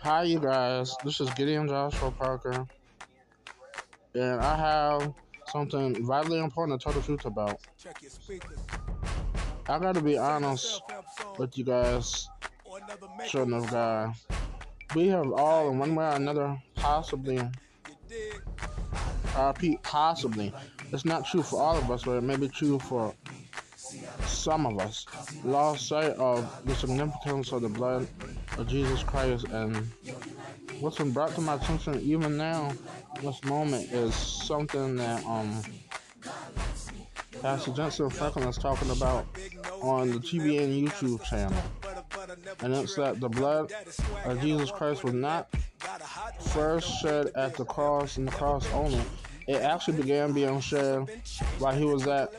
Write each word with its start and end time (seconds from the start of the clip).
Hi, 0.00 0.24
you 0.24 0.40
guys. 0.40 0.96
This 1.04 1.20
is 1.20 1.30
Gideon 1.34 1.68
Joshua 1.68 2.10
Parker, 2.10 2.66
and 4.12 4.40
I 4.40 4.56
have 4.56 5.14
something 5.46 6.04
vitally 6.04 6.40
important 6.40 6.80
to 6.80 6.84
tell 6.84 6.92
the 6.92 7.00
truth 7.00 7.24
about. 7.24 7.60
I 9.68 9.78
gotta 9.78 10.00
be 10.00 10.18
honest 10.18 10.82
with 11.38 11.56
you 11.56 11.62
guys, 11.62 12.28
children 13.28 13.62
of 13.62 13.70
God. 13.70 14.14
We 14.96 15.06
have 15.08 15.32
all, 15.32 15.70
in 15.70 15.78
one 15.78 15.94
way 15.94 16.06
or 16.06 16.16
another, 16.16 16.60
possibly, 16.74 17.38
uh, 17.38 17.50
I 19.36 19.46
repeat, 19.46 19.80
possibly. 19.84 20.52
It's 20.92 21.04
not 21.04 21.24
true 21.24 21.44
for 21.44 21.62
all 21.62 21.76
of 21.76 21.88
us, 21.88 22.02
but 22.02 22.16
it 22.16 22.22
may 22.22 22.36
be 22.36 22.48
true 22.48 22.80
for 22.80 23.14
some 24.26 24.66
of 24.66 24.80
us 24.80 25.06
lost 25.44 25.86
sight 25.86 26.16
of 26.16 26.66
the 26.66 26.74
significance 26.74 27.52
of 27.52 27.62
the 27.62 27.68
blood 27.68 28.08
of 28.58 28.68
Jesus 28.68 29.02
Christ 29.02 29.46
and 29.46 29.76
what's 30.80 30.98
been 30.98 31.12
brought 31.12 31.34
to 31.34 31.40
my 31.40 31.54
attention 31.54 32.00
even 32.00 32.36
now 32.36 32.72
this 33.22 33.42
moment 33.44 33.90
is 33.92 34.14
something 34.14 34.96
that 34.96 35.24
um 35.26 35.62
Pastor 37.40 37.72
Jentezen 37.72 38.10
Franklin 38.10 38.48
is 38.48 38.56
talking 38.56 38.90
about 38.90 39.26
on 39.82 40.10
the 40.10 40.18
TBN 40.18 40.88
YouTube 40.88 41.22
channel. 41.24 41.62
And 42.60 42.74
it's 42.74 42.94
that 42.94 43.20
the 43.20 43.28
blood 43.28 43.70
of 44.24 44.40
Jesus 44.40 44.70
Christ 44.70 45.04
was 45.04 45.12
not 45.12 45.50
first 46.40 47.02
shed 47.02 47.32
at 47.34 47.54
the 47.54 47.66
cross 47.66 48.16
and 48.16 48.28
the 48.28 48.32
cross 48.32 48.66
only. 48.72 49.02
It 49.46 49.56
actually 49.56 49.98
began 49.98 50.32
being 50.32 50.58
shed 50.60 51.06
while 51.58 51.74
he 51.74 51.84
was 51.84 52.06
at 52.06 52.32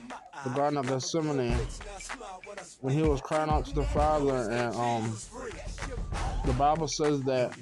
the 0.43 0.49
Garden 0.49 0.77
of 0.77 0.88
Gethsemane 0.88 1.55
when 2.82 2.93
he 2.93 3.04
was 3.04 3.21
crying 3.21 3.49
out 3.49 3.66
to 3.66 3.73
the 3.73 3.84
Father, 3.84 4.49
and 4.52 4.76
um, 4.76 5.16
the 6.45 6.53
Bible 6.53 6.88
says 6.88 7.21
that 7.23 7.57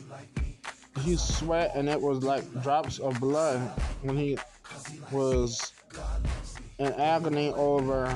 he 1.02 1.16
sweat 1.16 1.72
and 1.76 1.90
it 1.90 2.00
was 2.00 2.24
like 2.24 2.44
drops 2.62 3.00
of 3.00 3.20
blood 3.20 3.60
when 4.02 4.18
he 4.18 4.38
was 5.12 5.74
in 6.80 6.88
agony 6.94 7.52
over 7.54 8.10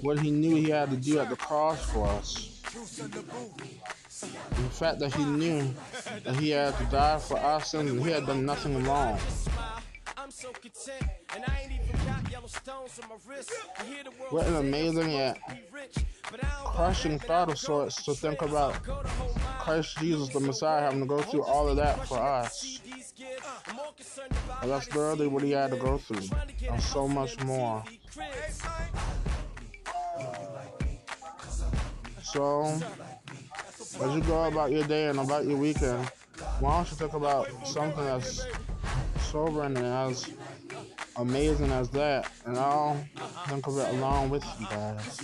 what 0.00 0.18
he 0.18 0.30
knew 0.30 0.56
he 0.56 0.70
had 0.70 0.90
to 0.90 0.96
do 0.96 1.18
at 1.18 1.28
the 1.28 1.36
cross 1.36 1.84
for 1.90 2.06
us. 2.06 2.62
The 4.20 4.70
fact 4.70 4.98
that 5.00 5.14
he 5.14 5.24
knew 5.24 5.72
that 6.24 6.36
he 6.36 6.50
had 6.50 6.76
to 6.78 6.84
die 6.84 7.18
for 7.18 7.38
our 7.38 7.62
sins 7.62 7.90
and 7.90 8.02
he 8.02 8.10
had 8.10 8.26
done 8.26 8.44
nothing 8.44 8.82
wrong. 8.84 9.18
What 14.30 14.46
an 14.46 14.56
amazing 14.56 15.10
yet 15.10 15.38
crushing 16.64 17.18
thought 17.18 17.50
of 17.50 17.58
sorts 17.58 18.02
to 18.04 18.14
think 18.14 18.42
about 18.42 18.74
Christ 19.58 19.98
Jesus, 19.98 20.28
the 20.28 20.40
Messiah, 20.40 20.82
having 20.82 21.00
to 21.00 21.06
go 21.06 21.20
through 21.20 21.42
all 21.42 21.68
of 21.68 21.76
that 21.76 22.06
for 22.06 22.18
us. 22.18 22.80
But 24.60 24.68
that's 24.68 24.86
literally 24.94 25.26
what 25.26 25.42
he 25.42 25.50
had 25.52 25.70
to 25.70 25.76
go 25.76 25.98
through, 25.98 26.28
and 26.70 26.82
so 26.82 27.08
much 27.08 27.42
more. 27.44 27.82
So, 32.22 32.64
as 32.64 34.14
you 34.14 34.20
go 34.22 34.44
about 34.44 34.70
your 34.70 34.84
day 34.84 35.08
and 35.08 35.18
about 35.18 35.46
your 35.46 35.56
weekend, 35.56 36.10
why 36.60 36.76
don't 36.76 36.90
you 36.90 36.96
think 36.96 37.14
about 37.14 37.48
something 37.66 38.04
that's 38.04 38.46
sobering 39.20 39.76
and 39.76 39.86
as 39.86 40.30
amazing 41.16 41.70
as 41.72 41.88
that, 41.90 42.30
and 42.46 42.56
I'll 42.56 43.02
think 43.48 43.66
of 43.66 43.78
it 43.78 43.94
along 43.94 44.30
with 44.30 44.44
you 44.60 44.66
guys, 44.66 45.20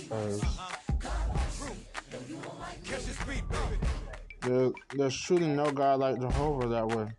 there, 4.45 4.71
there's 4.95 5.19
truly 5.19 5.47
no 5.47 5.71
God 5.71 5.99
like 5.99 6.19
Jehovah 6.19 6.67
that 6.67 6.87
would 6.87 7.13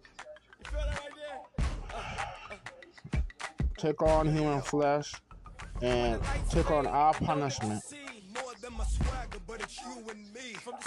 take 3.76 4.00
on 4.03 4.32
human 4.34 4.62
flesh 4.62 5.14
and 5.82 6.20
take 6.50 6.70
on 6.70 6.87
our 6.87 7.12
punishment. 7.14 7.82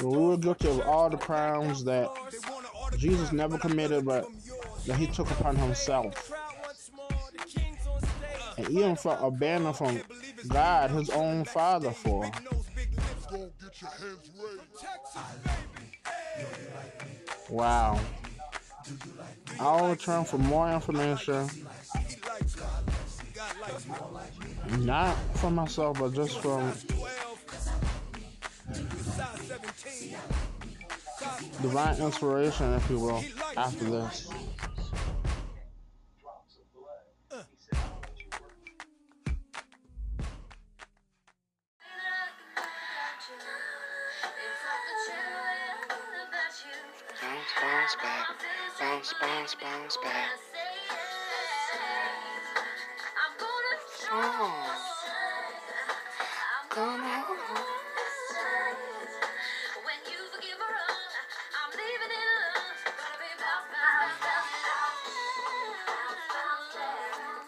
we 0.02 0.08
were 0.08 0.38
guilty 0.38 0.70
of 0.70 0.82
all 0.82 1.10
the 1.10 1.18
crimes 1.18 1.84
that 1.84 2.10
Jesus 2.98 3.32
never 3.32 3.58
committed, 3.58 4.06
but 4.06 4.26
that 4.86 4.98
he 4.98 5.08
took 5.08 5.30
upon 5.32 5.56
himself. 5.56 6.32
And 8.58 8.70
even 8.70 8.96
for 8.96 9.18
abandoned 9.22 9.76
from 9.78 10.02
God, 10.48 10.92
his 10.92 11.10
own 11.10 11.46
father, 11.46 11.92
for. 11.92 12.30
Wow. 17.50 18.00
I'll 19.60 19.90
return 19.90 20.24
for 20.24 20.38
more 20.38 20.72
information. 20.72 21.50
Not 24.80 25.16
for 25.36 25.50
myself, 25.50 26.00
but 26.00 26.14
just 26.14 26.40
from 26.40 26.72
divine 31.62 31.98
inspiration, 32.00 32.74
if 32.74 32.90
you 32.90 33.00
will, 33.00 33.24
after 33.58 33.86
this. 33.86 34.30
Bounce 46.50 46.66
bounce 47.62 47.96
back, 48.02 48.28
bounce, 48.80 49.14
bounce, 49.22 49.56
bounce 49.62 49.98
back. 49.98 50.30
Oh, 54.12 54.50
come 56.70 57.02
on. 57.02 57.24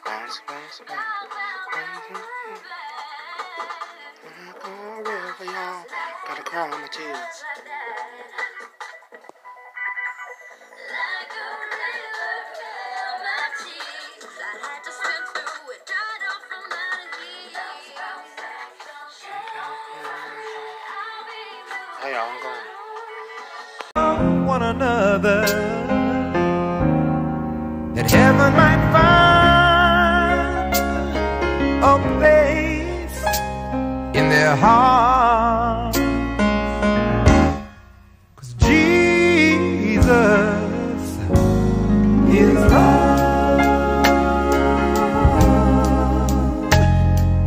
Bounce, 0.05 0.41
bounce 0.47 0.81
back. 0.87 1.05
Wherever 5.03 5.45
y'all 5.45 5.85
gotta 6.27 6.43
cry 6.43 6.69
on 6.69 6.81
the 6.81 6.87
tears. 6.89 7.80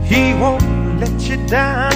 He 0.04 0.34
won't 0.34 1.00
let 1.00 1.28
you 1.28 1.36
down. 1.46 1.92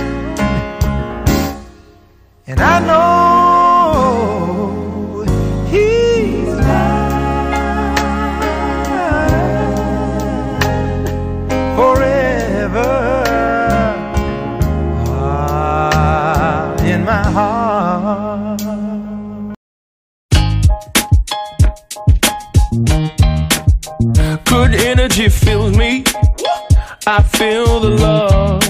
And 2.46 2.60
I 2.60 2.80
know 2.86 3.37
I 27.10 27.22
feel 27.22 27.80
the 27.80 27.88
love. 27.88 28.62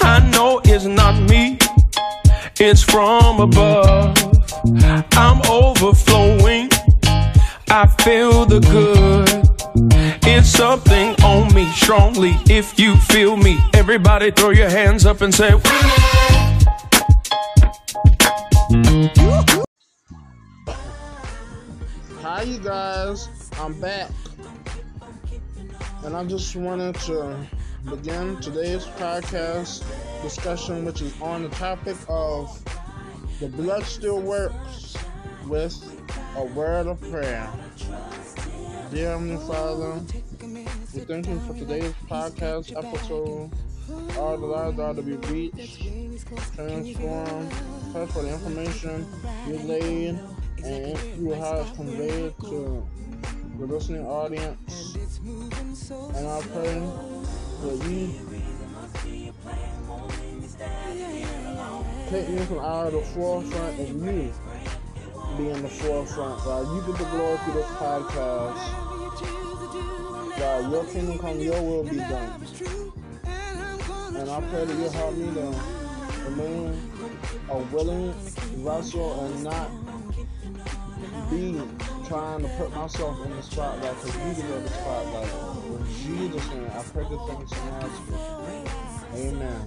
I 0.00 0.26
know 0.32 0.62
it's 0.64 0.86
not 0.86 1.20
me, 1.28 1.58
it's 2.58 2.82
from 2.82 3.40
above. 3.40 4.16
I'm 5.12 5.42
overflowing. 5.50 6.70
I 7.68 7.86
feel 8.00 8.46
the 8.46 8.60
good. 8.60 9.28
It's 10.24 10.48
something 10.48 11.14
on 11.22 11.52
me 11.52 11.70
strongly. 11.72 12.32
If 12.48 12.78
you 12.78 12.96
feel 12.96 13.36
me, 13.36 13.58
everybody 13.74 14.30
throw 14.30 14.48
your 14.48 14.70
hands 14.70 15.04
up 15.04 15.20
and 15.20 15.34
say, 15.34 15.50
Hi, 22.22 22.42
you 22.44 22.58
guys. 22.60 23.28
I'm 23.58 23.78
back. 23.78 24.08
And 26.04 26.16
I 26.16 26.24
just 26.24 26.56
wanted 26.56 26.96
to 27.06 27.36
begin 27.88 28.36
today's 28.40 28.84
podcast 28.84 29.84
discussion, 30.22 30.84
which 30.84 31.00
is 31.00 31.20
on 31.20 31.44
the 31.44 31.48
topic 31.50 31.96
of 32.08 32.60
the 33.38 33.48
blood 33.48 33.84
still 33.84 34.20
works 34.20 34.96
with 35.46 35.76
a 36.36 36.44
word 36.44 36.88
of 36.88 37.00
prayer. 37.02 37.48
Dear 38.90 39.10
Heavenly 39.10 39.36
Father, 39.46 40.00
we 40.92 41.00
thank 41.00 41.28
you 41.28 41.38
for 41.40 41.54
today's 41.54 41.94
podcast 42.08 42.76
episode. 42.76 43.50
All 44.18 44.36
the 44.36 44.46
lives 44.46 44.80
are 44.80 44.94
to 44.94 45.02
be 45.02 45.16
reached, 45.28 45.82
transformed, 46.54 47.52
touch 47.92 48.10
for 48.10 48.22
the 48.22 48.32
information 48.32 49.06
you 49.46 49.58
laid 49.58 50.18
and 50.64 50.98
you 51.20 51.30
have 51.30 51.72
conveyed 51.74 52.32
to 52.40 52.86
the 53.58 53.66
listening 53.66 54.06
audience. 54.06 54.96
And 55.24 56.26
I 56.26 56.40
pray 56.52 56.80
that 57.62 57.76
you 57.88 58.14
take 62.10 62.28
me 62.28 62.44
from 62.44 62.58
out 62.58 62.86
of 62.88 62.92
the 62.92 63.02
forefront 63.14 63.78
and 63.78 64.04
you 64.04 64.32
be 65.36 65.48
in 65.48 65.62
the 65.62 65.68
forefront. 65.68 66.44
God, 66.44 66.66
you 66.74 66.92
get 66.92 66.98
the 66.98 67.04
glory 67.10 67.38
through 67.38 67.54
this 67.54 67.66
podcast. 67.66 68.82
God, 70.38 70.72
your 70.72 70.84
kingdom 70.86 71.18
come, 71.18 71.40
your 71.40 71.62
will 71.62 71.84
be 71.84 71.96
done. 71.96 72.46
And 74.16 74.30
I 74.30 74.40
pray 74.40 74.64
that 74.64 74.78
you'll 74.78 74.90
help 74.90 75.14
me 75.16 75.34
to 75.34 75.54
remain 76.24 76.90
a 77.50 77.58
willing 77.58 78.12
vessel 78.64 79.24
and 79.24 79.44
not 79.44 79.70
be 81.30 81.60
trying 82.06 82.42
to 82.42 82.48
put 82.58 82.74
myself 82.74 83.24
in 83.24 83.30
the 83.36 83.42
spotlight 83.42 83.94
because 84.02 84.16
you 84.16 84.34
deserve 84.34 84.62
the 84.62 84.70
spotlight. 84.70 85.28
In 85.66 85.86
Jesus' 86.04 86.48
name, 86.50 86.70
I 86.72 86.82
pray 86.82 87.06
this 87.08 87.20
thing 87.28 87.40
and 87.62 87.82
ask 87.82 87.98
you. 88.08 88.16
Amen. 89.14 89.66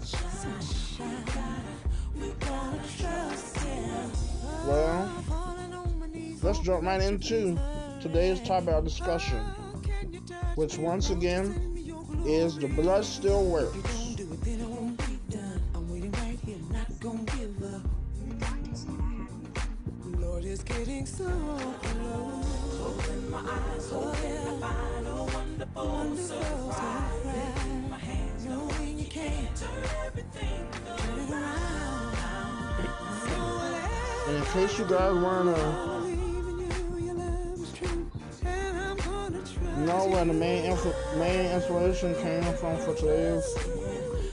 Well, 4.65 5.23
let's 6.41 6.59
jump 6.59 6.83
right 6.83 7.01
into 7.01 7.57
today's 8.01 8.39
topic 8.41 8.69
of 8.69 8.83
discussion, 8.83 9.39
which 10.55 10.77
once 10.77 11.09
again 11.09 11.73
is 12.25 12.57
the 12.57 12.67
blood 12.67 13.05
still 13.05 13.45
works. 13.45 14.04
Getting 20.63 21.05
so 21.05 21.25
close. 21.25 21.85
Oh, 22.03 22.95
open 22.97 23.29
my 23.31 23.39
eyes, 23.39 23.91
open, 23.91 24.13
I 24.15 24.59
find 24.59 25.07
a 25.07 25.23
wonderful, 25.23 25.87
wonderful 25.87 26.71
surprise. 26.71 27.25
My 27.89 27.97
hands 27.97 28.45
knowing 28.45 28.99
you 28.99 29.05
can't 29.05 29.55
turn 29.55 29.83
everything 30.05 30.67
around. 31.29 32.15
And 34.27 34.37
in 34.37 34.43
case 34.45 34.79
you 34.79 34.85
guys 34.85 35.13
wanna 35.15 35.55
know 39.85 40.07
where 40.07 40.25
the 40.25 40.33
main 40.33 40.65
inf- 40.71 41.15
main 41.17 41.51
inspiration 41.51 42.15
came 42.15 42.43
from 42.55 42.77
for 42.77 42.95
today's 42.95 43.53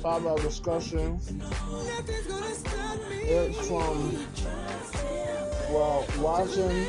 topic 0.01 0.27
of 0.27 0.43
discussion, 0.43 1.21
it's 3.25 3.69
from 3.69 4.17
well, 5.73 6.07
watching 6.19 6.87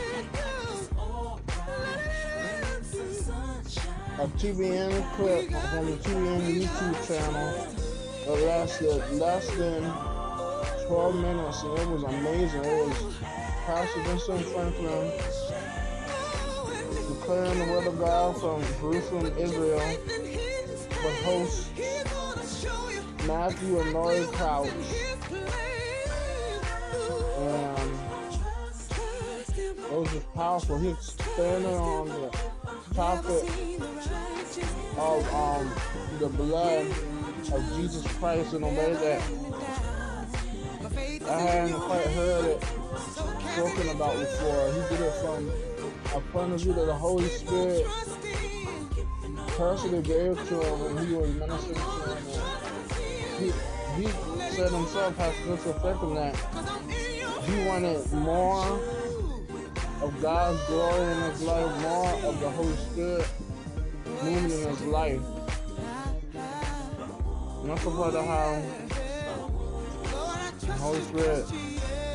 a 4.19 4.27
TBN 4.37 5.15
clip 5.15 5.49
from 5.49 5.85
the 5.85 5.97
TBN 6.03 6.41
YouTube 6.51 7.07
channel 7.07 7.67
that 8.25 8.37
lasted 8.45 9.01
less 9.13 9.47
than 9.55 9.83
12 10.87 11.15
minutes 11.15 11.63
and 11.63 11.79
it 11.79 11.87
was 11.87 12.03
amazing. 12.03 12.65
It 12.65 12.87
was 12.87 13.15
Pastor 13.65 13.99
Jentezen 14.01 14.43
Franklin 14.53 15.11
declaring 17.07 17.59
the 17.59 17.65
word 17.71 17.87
of 17.87 17.97
God 17.99 18.37
from 18.37 18.61
Jerusalem, 18.81 19.33
Israel, 19.37 19.97
with 20.89 21.23
hosts 21.23 21.69
Matthew 23.25 23.79
and 23.79 23.93
Lori 23.93 24.25
Crouch. 24.33 25.12
It 30.13 30.17
was 30.17 30.25
powerful. 30.35 30.77
He's 30.77 30.99
standing 30.99 31.73
on 31.73 32.07
the 32.07 32.29
topic 32.93 33.49
of 34.97 35.33
um, 35.33 35.71
the 36.19 36.29
blood 36.29 36.85
of 37.51 37.75
Jesus 37.75 38.05
Christ 38.17 38.53
in 38.53 38.61
a 38.63 38.67
way 38.67 38.93
that 38.93 39.21
I 41.27 41.39
hadn't 41.39 41.79
quite 41.79 42.05
heard 42.07 42.45
it 42.45 42.63
spoken 43.53 43.89
about 43.89 44.19
before. 44.19 44.73
He 44.73 44.95
did 44.95 45.01
it 45.01 45.13
from 45.21 45.51
a 46.15 46.21
point 46.31 46.53
of 46.53 46.61
view 46.61 46.73
that 46.73 46.85
the 46.85 46.93
Holy 46.93 47.27
Spirit 47.29 47.87
personally 49.57 50.03
gave 50.03 50.37
to 50.47 50.61
him 50.61 50.95
when 50.95 51.07
he 51.07 51.13
was 51.13 51.29
ministering 51.31 51.75
to 51.75 51.81
him. 52.13 52.17
He, 53.39 54.03
he 54.03 54.07
said 54.51 54.71
himself, 54.71 55.17
Pastor 55.17 55.43
Mr. 55.43 55.81
Franklin, 55.81 56.15
that 56.15 56.35
he 57.45 57.65
wanted 57.65 58.11
more 58.13 58.79
of 60.03 60.21
God's 60.21 60.61
glory 60.65 61.01
in 61.01 61.31
his 61.31 61.41
life, 61.43 61.81
more 61.81 62.13
of 62.29 62.39
the 62.41 62.49
Holy 62.49 62.75
Spirit 62.75 63.25
moving 64.21 64.43
in 64.43 64.67
his 64.67 64.81
life. 64.81 65.21
That's 67.63 67.85
about 67.85 68.13
how 68.13 68.61
the 70.59 70.73
Holy 70.73 71.01
Spirit 71.01 71.45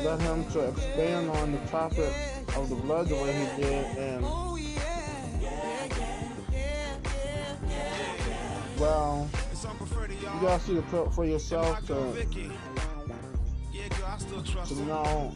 led 0.03 0.21
him 0.21 0.45
to 0.51 0.69
expand 0.69 1.31
on 1.31 1.51
the 1.51 1.57
topic 1.67 2.13
of 2.55 2.69
the 2.69 2.75
blood 2.75 3.07
the 3.09 3.15
way 3.15 3.33
he 3.33 3.61
did 3.61 3.97
and 3.97 4.23
well 8.79 9.27
you 10.09 10.41
gotta 10.41 10.63
see 10.63 10.75
the 10.75 10.81
clip 10.83 11.11
for 11.11 11.25
yourself 11.25 11.85
to 11.85 12.13
to 14.65 14.75
know 14.85 15.33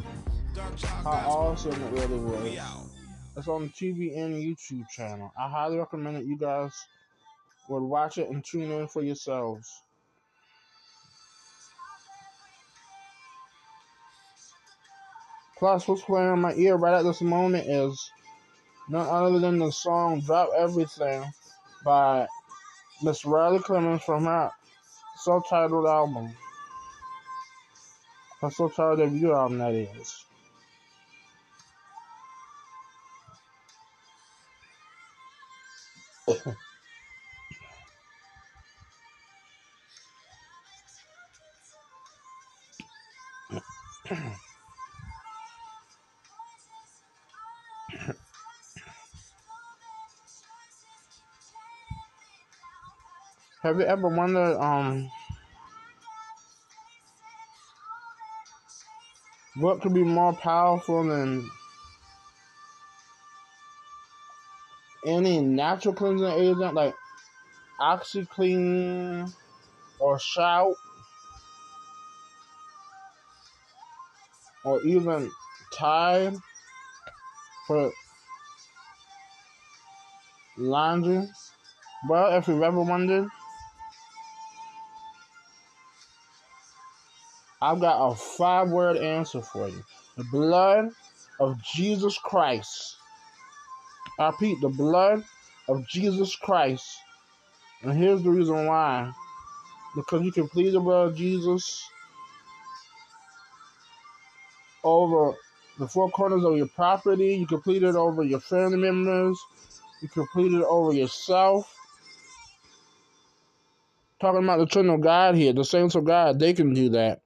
how 1.04 1.24
awesome 1.28 1.72
it 1.72 1.92
really 1.92 2.18
was. 2.18 2.60
It's 3.36 3.48
on 3.48 3.64
the 3.64 3.70
TBN 3.70 4.44
YouTube 4.44 4.88
channel. 4.90 5.32
I 5.38 5.50
highly 5.50 5.78
recommend 5.78 6.18
that 6.18 6.26
you 6.26 6.38
guys 6.38 6.72
would 7.70 7.82
watch 7.82 8.18
it 8.18 8.30
and 8.30 8.44
tune 8.44 8.72
in 8.72 8.88
for 8.88 9.02
yourselves. 9.02 9.70
Plus, 15.58 15.88
what's 15.88 16.02
playing 16.02 16.34
in 16.34 16.40
my 16.42 16.54
ear 16.56 16.76
right 16.76 16.94
at 16.94 17.04
this 17.04 17.22
moment 17.22 17.68
is 17.68 18.12
none 18.90 19.08
other 19.08 19.40
than 19.40 19.58
the 19.58 19.72
song 19.72 20.20
Drop 20.20 20.50
Everything 20.58 21.24
by 21.86 22.28
Miss 23.02 23.26
Riley 23.26 23.60
Clemmons 23.60 24.02
from 24.04 24.26
her 24.26 24.52
self-titled 25.18 25.88
album. 25.88 26.36
Her 28.42 28.52
self-titled 28.52 29.00
debut 29.00 29.34
album, 29.34 29.60
that 29.60 29.74
is. 29.74 30.26
Have 53.64 53.80
you 53.80 53.86
ever 53.86 54.10
wondered, 54.10 54.58
um, 54.60 55.10
what 59.56 59.80
could 59.80 59.94
be 59.94 60.04
more 60.04 60.34
powerful 60.34 61.02
than 61.06 61.50
any 65.08 65.40
natural 65.40 65.94
cleansing 65.94 66.28
agent 66.28 66.74
like 66.74 66.94
OxiClean 67.80 69.34
or 69.98 70.20
Shout 70.20 70.76
or 74.66 74.82
even 74.82 75.32
Tide 75.74 76.36
for 77.66 77.90
laundry? 80.58 81.30
Well, 82.10 82.38
if 82.38 82.50
you've 82.50 82.62
ever 82.62 82.82
wondered, 82.82 83.30
I've 87.64 87.80
got 87.80 88.12
a 88.12 88.16
five 88.16 88.70
word 88.70 88.98
answer 88.98 89.42
for 89.42 89.70
you. 89.70 89.84
The 90.18 90.26
blood 90.26 90.90
of 91.40 91.62
Jesus 91.64 92.18
Christ 92.18 92.98
I 94.20 94.28
repeat, 94.28 94.62
the 94.62 94.70
blood 94.70 95.24
of 95.68 95.88
Jesus 95.88 96.36
Christ. 96.36 96.86
And 97.82 97.94
here's 97.94 98.22
the 98.22 98.30
reason 98.30 98.68
why. 98.68 99.12
Because 99.96 100.24
you 100.24 100.32
can 100.32 100.48
plead 100.48 100.74
the 100.74 100.80
blood 100.80 101.10
of 101.10 101.16
Jesus 101.16 101.84
over 104.84 105.36
the 105.80 105.88
four 105.88 106.10
corners 106.12 106.44
of 106.44 106.58
your 106.58 106.68
property. 106.68 107.36
You 107.36 107.48
can 107.48 107.62
plead 107.62 107.84
it 107.84 107.96
over 107.96 108.24
your 108.24 108.40
family 108.40 108.78
members. 108.78 109.40
You 110.02 110.10
can 110.10 110.28
plead 110.28 110.54
it 110.54 110.64
over 110.64 110.94
yourself. 110.94 111.76
Talking 114.20 114.44
about 114.44 114.60
the 114.60 114.68
children 114.68 114.94
of 114.94 115.02
God 115.02 115.36
here, 115.36 115.54
the 115.54 115.66
saints 115.66 115.96
of 115.96 116.06
God, 116.06 116.40
they 116.40 116.54
can 116.54 116.74
do 116.74 116.90
that. 116.90 117.23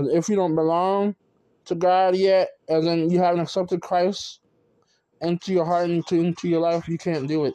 Because 0.00 0.16
if 0.16 0.28
you 0.28 0.36
don't 0.36 0.54
belong 0.54 1.14
to 1.66 1.74
God 1.74 2.16
yet, 2.16 2.48
as 2.68 2.86
in 2.86 3.10
you 3.10 3.18
haven't 3.18 3.40
accepted 3.40 3.82
Christ 3.82 4.40
into 5.20 5.52
your 5.52 5.66
heart 5.66 5.84
and 5.84 5.96
into, 5.96 6.20
into 6.20 6.48
your 6.48 6.60
life, 6.60 6.88
you 6.88 6.96
can't 6.96 7.28
do 7.28 7.44
it. 7.44 7.54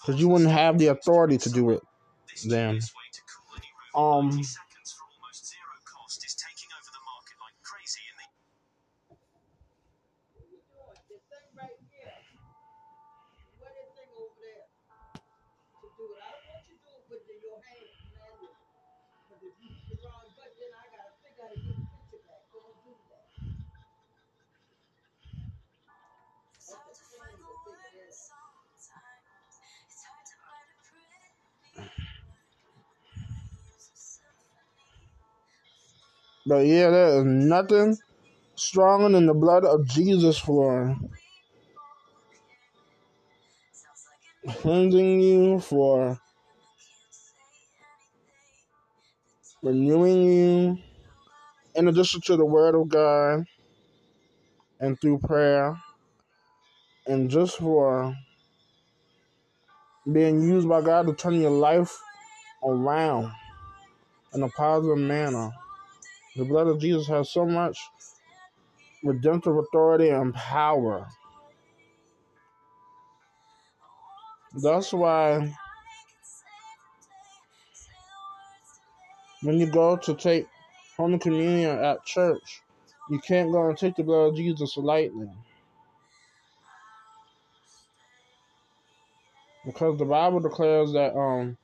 Because 0.00 0.20
you 0.20 0.28
wouldn't 0.28 0.50
have 0.50 0.78
the 0.78 0.88
authority 0.88 1.38
to 1.38 1.50
do 1.50 1.70
it 1.70 1.82
then. 2.48 2.80
Um, 3.94 4.40
But 36.48 36.64
yeah, 36.64 36.88
there 36.88 37.18
is 37.18 37.24
nothing 37.26 37.98
stronger 38.54 39.10
than 39.10 39.26
the 39.26 39.34
blood 39.34 39.66
of 39.66 39.86
Jesus 39.86 40.38
for 40.38 40.96
cleansing 44.48 45.20
you, 45.20 45.60
for 45.60 46.18
renewing 49.62 50.22
you, 50.22 50.78
in 51.74 51.88
addition 51.88 52.22
to 52.22 52.36
the 52.38 52.46
Word 52.46 52.74
of 52.74 52.88
God 52.88 53.44
and 54.80 54.98
through 54.98 55.18
prayer, 55.18 55.76
and 57.06 57.28
just 57.28 57.58
for 57.58 58.16
being 60.10 60.40
used 60.40 60.66
by 60.66 60.80
God 60.80 61.08
to 61.08 61.12
turn 61.12 61.42
your 61.42 61.50
life 61.50 61.94
around 62.64 63.30
in 64.32 64.42
a 64.42 64.48
positive 64.48 64.96
manner. 64.96 65.50
The 66.38 66.44
blood 66.44 66.68
of 66.68 66.78
Jesus 66.78 67.08
has 67.08 67.30
so 67.30 67.44
much 67.44 67.76
redemptive 69.02 69.56
authority 69.56 70.10
and 70.10 70.32
power. 70.32 71.04
That's 74.62 74.92
why 74.92 75.52
when 79.42 79.58
you 79.58 79.66
go 79.66 79.96
to 79.96 80.14
take 80.14 80.46
Holy 80.96 81.18
Communion 81.18 81.76
at 81.76 82.06
church, 82.06 82.62
you 83.10 83.18
can't 83.18 83.50
go 83.50 83.68
and 83.68 83.76
take 83.76 83.96
the 83.96 84.04
blood 84.04 84.28
of 84.28 84.36
Jesus 84.36 84.76
lightly. 84.76 85.28
Because 89.66 89.98
the 89.98 90.04
Bible 90.04 90.38
declares 90.38 90.92
that 90.92 91.16
um 91.18 91.56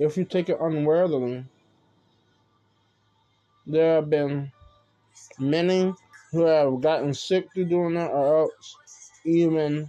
if 0.00 0.16
you 0.16 0.24
take 0.24 0.48
it 0.48 0.58
unworthily, 0.60 1.44
there 3.66 3.96
have 3.96 4.10
been 4.10 4.50
many 5.38 5.92
who 6.32 6.42
have 6.42 6.80
gotten 6.80 7.14
sick 7.14 7.46
through 7.54 7.66
doing 7.66 7.94
that, 7.94 8.10
or 8.10 8.40
else 8.40 8.76
even 9.24 9.88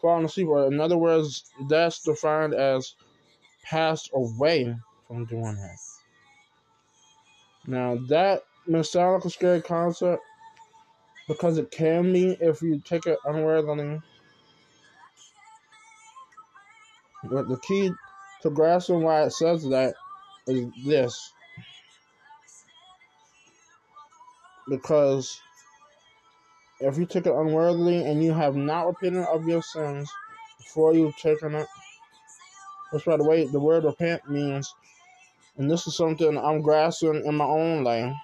falling 0.00 0.24
asleep. 0.24 0.48
Or 0.48 0.66
in 0.66 0.80
other 0.80 0.98
words, 0.98 1.44
that's 1.68 2.02
defined 2.02 2.54
as 2.54 2.94
passed 3.64 4.10
away 4.12 4.74
from 5.06 5.24
doing 5.26 5.56
that. 5.56 5.78
Now 7.66 7.96
that 8.08 8.42
may 8.66 8.82
sound 8.82 9.14
like 9.14 9.24
a 9.24 9.30
scary 9.30 9.60
concept 9.62 10.22
because 11.28 11.58
it 11.58 11.70
can 11.70 12.12
be 12.12 12.36
if 12.40 12.60
you 12.60 12.80
take 12.84 13.06
it 13.06 13.18
unworthily. 13.24 14.00
But 17.24 17.48
the 17.48 17.56
key 17.58 17.92
to 18.42 18.50
grasping 18.50 19.02
why 19.02 19.22
it 19.22 19.30
says 19.30 19.62
that 19.68 19.94
is 20.48 20.66
this. 20.84 21.32
Because 24.68 25.40
if 26.80 26.98
you 26.98 27.06
took 27.06 27.26
it 27.26 27.34
unworthily 27.34 28.04
and 28.04 28.22
you 28.22 28.32
have 28.32 28.56
not 28.56 28.86
repented 28.86 29.24
of 29.26 29.46
your 29.46 29.62
sins 29.62 30.10
before 30.58 30.94
you've 30.94 31.16
taken 31.16 31.54
it, 31.54 31.66
which 32.90 33.04
by 33.04 33.16
the 33.16 33.24
way, 33.24 33.46
the 33.46 33.60
word 33.60 33.84
repent 33.84 34.28
means, 34.28 34.74
and 35.56 35.70
this 35.70 35.86
is 35.86 35.96
something 35.96 36.36
I'm 36.36 36.62
grasping 36.62 37.24
in 37.24 37.34
my 37.36 37.44
own 37.44 37.84
life, 37.84 38.14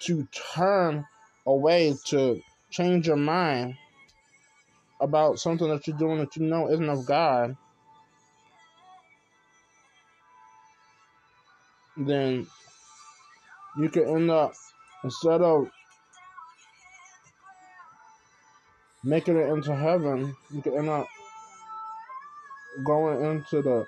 to 0.00 0.26
turn 0.54 1.06
away, 1.46 1.94
to 2.06 2.40
change 2.70 3.06
your 3.06 3.16
mind 3.16 3.76
about 5.00 5.38
something 5.38 5.68
that 5.68 5.86
you're 5.86 5.96
doing 5.96 6.18
that 6.18 6.36
you 6.36 6.42
know 6.42 6.70
isn't 6.70 6.88
of 6.88 7.06
God, 7.06 7.56
then 11.96 12.46
you 13.78 13.88
could 13.88 14.08
end 14.08 14.30
up, 14.30 14.52
instead 15.04 15.40
of 15.40 15.70
making 19.04 19.36
it 19.36 19.48
into 19.48 19.74
heaven, 19.74 20.34
you 20.52 20.62
could 20.62 20.74
end 20.74 20.88
up 20.88 21.06
going 22.84 23.24
into 23.24 23.62
the 23.62 23.86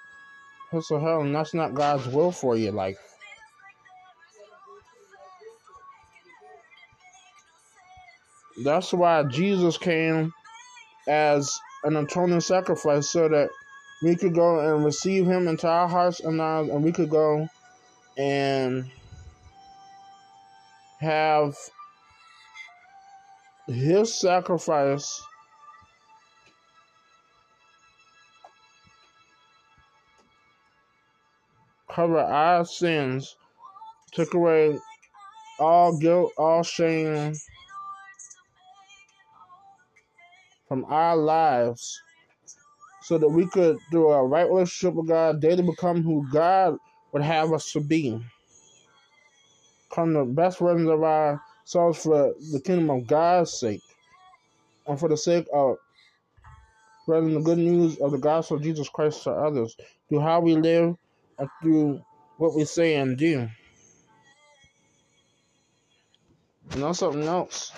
pits 0.71 0.91
of 0.91 1.03
hell, 1.03 1.21
and 1.21 1.35
that's 1.35 1.55
not 1.55 1.75
God's 1.75 2.07
will 2.09 2.33
for 2.33 2.57
you. 2.57 2.71
Like, 2.71 2.97
That's 8.65 8.93
why 8.93 9.23
Jesus 9.25 9.79
came 9.79 10.33
as 11.09 11.59
an 11.85 11.97
atoning 11.97 12.41
sacrifice 12.41 13.09
so 13.09 13.29
that 13.29 13.49
we 14.03 14.15
could 14.15 14.35
go 14.35 14.61
and 14.61 14.85
receive 14.85 15.27
him 15.27 15.49
into 15.49 15.69
our 15.69 15.89
hearts 15.89 16.21
and 16.21 16.39
lives, 16.39 16.69
and 16.69 16.85
we 16.85 16.93
could 16.93 17.11
go 17.11 17.49
and 18.19 18.91
have 21.03 21.57
his 23.67 24.15
sacrifice 24.15 25.21
cover 31.91 32.19
our 32.19 32.65
sins, 32.65 33.37
took 34.13 34.33
away 34.35 34.79
all 35.59 35.99
guilt, 35.99 36.33
all 36.39 36.63
shame 36.63 37.35
from 40.69 40.85
our 40.89 41.17
lives 41.17 42.01
so 43.03 43.19
that 43.19 43.29
we 43.29 43.47
could, 43.49 43.77
through 43.91 44.13
a 44.13 44.25
right 44.25 44.49
relationship 44.49 44.95
with 44.95 45.09
God, 45.09 45.41
daily 45.41 45.63
become 45.65 46.03
who 46.03 46.25
God 46.33 46.77
would 47.13 47.23
have 47.23 47.53
us 47.53 47.73
to 47.73 47.81
be. 47.81 48.21
Become 49.93 50.15
the 50.15 50.25
best 50.25 50.59
versions 50.59 50.89
of 50.89 51.03
our 51.03 51.43
ourselves 51.61 52.03
for 52.03 52.33
the 52.51 52.61
kingdom 52.61 52.89
of 52.89 53.07
God's 53.07 53.53
sake 53.53 53.83
and 54.87 54.99
for 54.99 55.07
the 55.07 55.19
sake 55.19 55.47
of 55.53 55.77
spreading 57.03 57.35
the 57.35 57.41
good 57.41 57.59
news 57.59 57.99
of 57.99 58.11
the 58.11 58.17
gospel 58.17 58.57
of 58.57 58.63
Jesus 58.63 58.89
Christ 58.89 59.23
to 59.25 59.33
others 59.33 59.77
through 60.09 60.21
how 60.21 60.41
we 60.41 60.57
live 60.57 60.97
and 61.39 61.49
through 61.61 62.01
what 62.39 62.55
we 62.55 62.65
say 62.65 62.95
and 62.95 63.19
do. 63.19 63.47
You 66.75 66.81
know 66.81 66.95
something 66.95 67.25
else? 67.25 67.71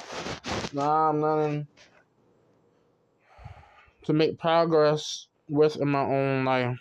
Nah, 0.73 1.11
I'm 1.11 1.21
learning 1.21 1.66
to 4.04 4.12
make 4.12 4.38
progress 4.38 5.26
with 5.49 5.78
in 5.78 5.88
my 5.88 6.04
own 6.04 6.44
life. 6.44 6.78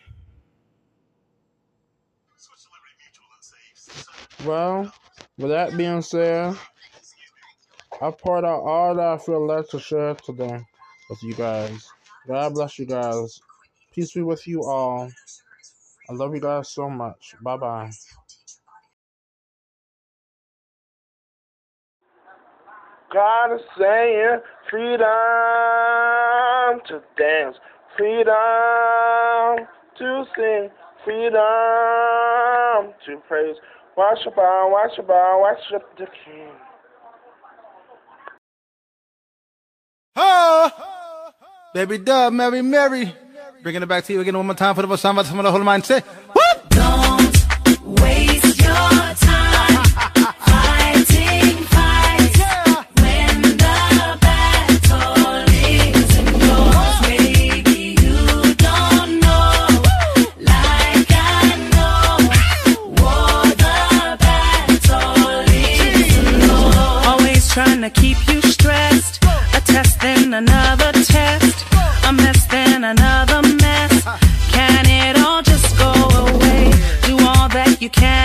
Well, 4.45 4.93
with 5.37 5.49
that 5.51 5.77
being 5.77 6.01
said, 6.01 6.55
I 8.01 8.11
poured 8.11 8.45
out 8.45 8.61
all 8.63 8.95
that 8.95 9.07
I 9.07 9.17
feel 9.17 9.45
led 9.45 9.69
to 9.69 9.79
share 9.79 10.15
today 10.15 10.61
with 11.09 11.23
you 11.23 11.33
guys. 11.35 11.87
God 12.27 12.53
bless 12.53 12.79
you 12.79 12.85
guys. 12.85 13.39
Peace 13.93 14.13
be 14.13 14.21
with 14.21 14.47
you 14.47 14.63
all. 14.63 15.09
I 16.09 16.13
love 16.13 16.33
you 16.35 16.41
guys 16.41 16.69
so 16.69 16.89
much. 16.89 17.35
Bye 17.41 17.57
bye. 17.57 17.91
God 23.13 23.55
is 23.55 23.61
saying 23.79 24.39
freedom 24.69 25.05
to 26.87 27.01
dance, 27.17 27.57
freedom 27.97 29.67
to 29.99 30.25
sing, 30.35 30.69
freedom 31.05 32.93
to 33.05 33.17
praise. 33.27 33.55
Worship 33.95 34.37
on, 34.37 34.71
worship 34.71 35.09
on, 35.09 35.41
worship 35.41 35.97
the 35.97 36.07
King. 36.25 36.49
Oh, 40.15 40.71
baby 41.73 41.99
dub, 41.99 42.33
Mary, 42.33 42.61
Mary. 42.61 43.13
Bringing 43.61 43.83
it 43.83 43.85
back 43.85 44.03
to 44.05 44.13
you 44.13 44.21
again 44.21 44.35
one 44.35 44.45
more 44.45 44.55
time 44.55 44.73
for 44.75 44.81
the 44.81 44.87
first 44.87 45.03
time. 45.03 45.23
Some 45.23 45.39
of 45.39 45.43
the 45.43 45.51
whole 45.51 45.63
mind 45.63 45.85
say, 45.85 45.99
what? 45.99 46.69
Don't 46.69 47.81
waste 48.01 48.32
you 77.83 77.89
can 77.89 78.22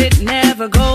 it 0.00 0.20
never 0.22 0.68
goes. 0.68 0.89